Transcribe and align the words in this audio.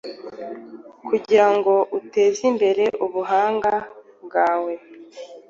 kugirango 1.07 1.73
utezimbere 1.97 2.85
ubuhanga 3.05 3.73
bwawe 4.25 4.73